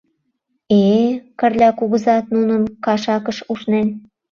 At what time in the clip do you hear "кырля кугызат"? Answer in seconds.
1.39-2.25